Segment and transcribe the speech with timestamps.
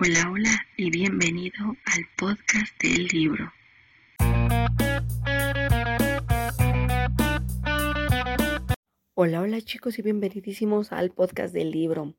[0.00, 3.52] Hola, hola y bienvenido al podcast del libro.
[9.14, 12.14] Hola, hola chicos y bienvenidísimos al podcast del libro.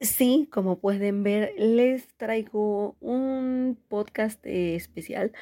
[0.00, 5.32] Sí, como pueden ver, les traigo un podcast especial.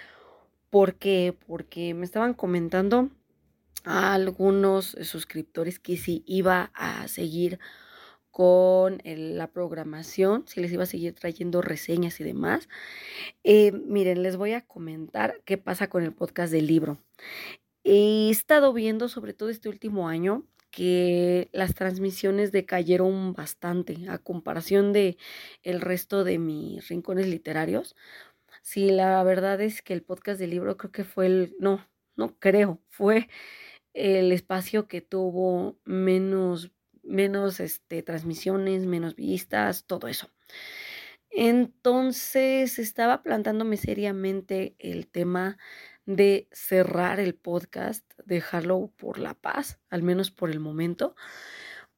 [0.70, 1.36] ¿Por qué?
[1.46, 3.10] Porque me estaban comentando
[3.84, 7.58] a algunos suscriptores que si iba a seguir
[8.38, 12.68] con la programación, si les iba a seguir trayendo reseñas y demás.
[13.42, 17.02] Eh, miren, les voy a comentar qué pasa con el podcast del libro.
[17.82, 24.92] He estado viendo, sobre todo este último año, que las transmisiones decayeron bastante a comparación
[24.92, 25.16] de
[25.64, 27.96] el resto de mis rincones literarios.
[28.62, 32.38] Sí, la verdad es que el podcast del libro creo que fue el, no, no
[32.38, 33.28] creo, fue
[33.94, 36.70] el espacio que tuvo menos
[37.08, 40.30] menos este, transmisiones, menos vistas, todo eso.
[41.30, 45.58] Entonces estaba plantándome seriamente el tema
[46.06, 51.14] de cerrar el podcast, dejarlo por la paz, al menos por el momento,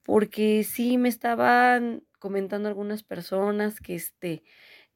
[0.02, 4.42] porque sí me estaban comentando algunas personas que este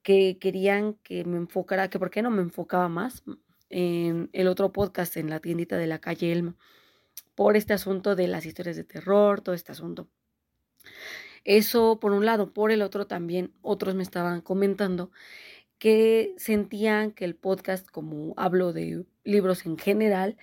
[0.03, 3.23] que querían que me enfocara, que por qué no me enfocaba más
[3.71, 6.57] en el otro podcast en la tiendita de la calle Elma
[7.35, 10.09] por este asunto de las historias de terror, todo este asunto.
[11.45, 15.11] Eso por un lado, por el otro también otros me estaban comentando
[15.79, 20.39] que sentían que el podcast, como hablo de libros en general,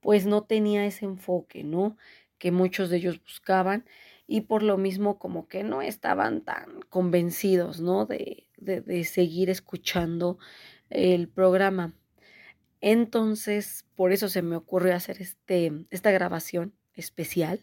[0.00, 1.96] pues no tenía ese enfoque, ¿no?
[2.38, 3.86] Que muchos de ellos buscaban
[4.26, 8.06] y por lo mismo como que no estaban tan convencidos, ¿no?
[8.06, 10.38] De, de, de seguir escuchando
[10.90, 11.94] el programa.
[12.88, 17.58] Entonces, por eso se me ocurrió hacer este, esta grabación especial,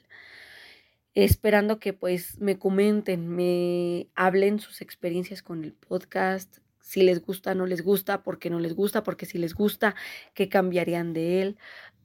[1.14, 7.56] esperando que pues me comenten, me hablen sus experiencias con el podcast, si les gusta,
[7.56, 9.96] no les gusta, por qué no les gusta, porque si les gusta,
[10.34, 11.58] qué cambiarían de él,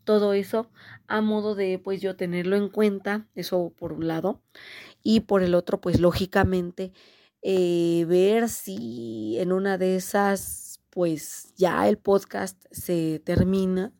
[0.05, 0.71] todo eso
[1.09, 4.41] a modo de pues yo tenerlo en cuenta, eso por un lado,
[5.03, 6.93] y por el otro pues lógicamente
[7.43, 10.68] eh, ver si en una de esas
[10.99, 13.93] pues ya el podcast se termina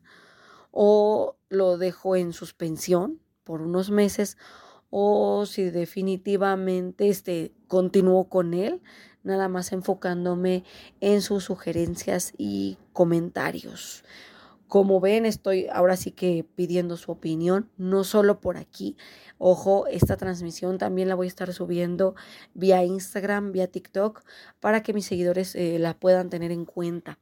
[0.69, 4.35] o lo dejo en suspensión por unos meses
[4.89, 8.81] o si definitivamente este continúo con él,
[9.23, 10.65] nada más enfocándome
[10.99, 14.03] en sus sugerencias y comentarios.
[14.69, 18.97] Como ven, estoy ahora sí que pidiendo su opinión, no solo por aquí.
[19.39, 22.13] Ojo, esta transmisión también la voy a estar subiendo
[22.53, 24.21] vía Instagram, vía TikTok,
[24.59, 27.17] para que mis seguidores eh, la puedan tener en cuenta.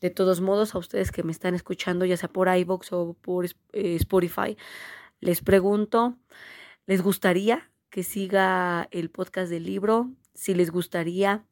[0.00, 3.46] De todos modos, a ustedes que me están escuchando, ya sea por iVoox o por
[3.46, 3.50] eh,
[3.94, 4.56] Spotify,
[5.20, 6.18] les pregunto,
[6.86, 10.10] ¿les gustaría que siga el podcast del libro?
[10.34, 11.44] Si les gustaría,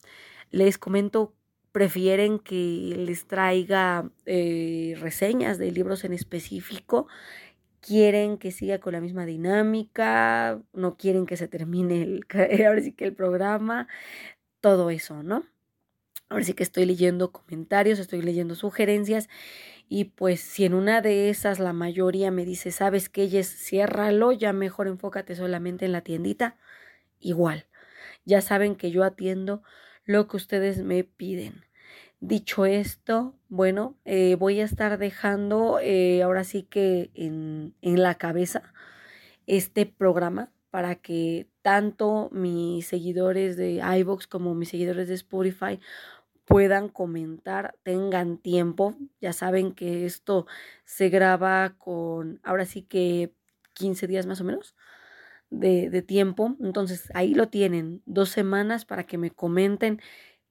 [0.51, 1.36] les comento
[1.77, 7.07] prefieren que les traiga eh, reseñas de libros en específico,
[7.83, 12.27] quieren que siga con la misma dinámica, no quieren que se termine el,
[12.67, 13.89] ahora sí que el programa,
[14.63, 15.45] todo eso, ¿no?
[16.31, 19.29] Ahora sí que estoy leyendo comentarios, estoy leyendo sugerencias
[19.87, 24.33] y pues si en una de esas la mayoría me dice, sabes que ella ciérralo,
[24.33, 26.57] ya mejor enfócate solamente en la tiendita,
[27.21, 27.67] igual.
[28.25, 29.63] Ya saben que yo atiendo
[30.07, 31.66] lo que ustedes me piden.
[32.21, 38.15] Dicho esto, bueno, eh, voy a estar dejando eh, ahora sí que en, en la
[38.15, 38.73] cabeza
[39.47, 45.79] este programa para que tanto mis seguidores de iVoox como mis seguidores de Spotify
[46.47, 48.97] puedan comentar, tengan tiempo.
[49.21, 50.47] Ya saben que esto
[50.85, 53.35] se graba con, ahora sí que
[53.75, 54.75] 15 días más o menos
[55.51, 56.57] de, de tiempo.
[56.61, 60.01] Entonces ahí lo tienen, dos semanas para que me comenten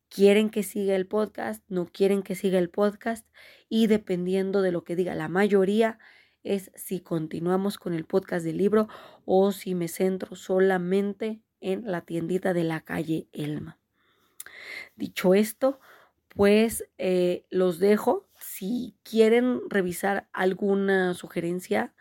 [0.10, 3.28] quieren que siga el podcast, no quieren que siga el podcast
[3.70, 6.00] y dependiendo de lo que diga la mayoría
[6.44, 8.88] es si continuamos con el podcast del libro
[9.26, 13.80] o si me centro solamente en la tiendita de la calle Elma.
[14.96, 15.80] Dicho esto,
[16.30, 18.28] pues eh, los dejo.
[18.40, 21.94] Si quieren revisar alguna sugerencia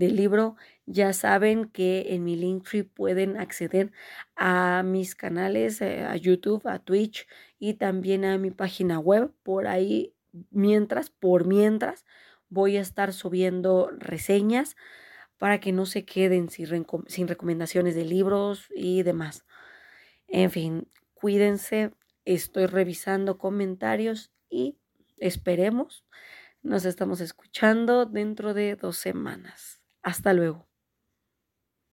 [0.00, 0.56] del libro,
[0.86, 3.92] ya saben que en mi Linktree pueden acceder
[4.34, 9.32] a mis canales, eh, a YouTube, a Twitch y también a mi página web.
[9.44, 10.14] Por ahí,
[10.50, 12.04] mientras, por mientras,
[12.48, 14.74] voy a estar subiendo reseñas
[15.38, 19.44] para que no se queden sin, sin recomendaciones de libros y demás.
[20.26, 21.92] En fin, cuídense,
[22.24, 24.78] estoy revisando comentarios y
[25.18, 26.04] esperemos
[26.62, 29.79] nos estamos escuchando dentro de dos semanas.
[30.02, 30.69] Hasta luego.